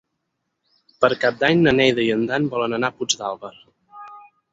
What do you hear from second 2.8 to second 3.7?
a Puigdàlber.